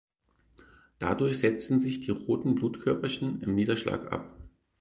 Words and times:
Dadurch 0.97 1.37
setzen 1.37 1.79
sich 1.79 1.99
die 1.99 2.09
roten 2.09 2.55
Blutkörperchen 2.55 3.39
im 3.43 3.53
Niederschlag 3.53 4.11
ab. 4.11 4.35